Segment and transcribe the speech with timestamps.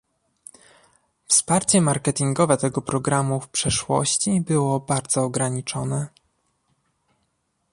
[1.27, 6.07] Wsparcie marketingowe tego programu w przeszłości było bardzo ograniczone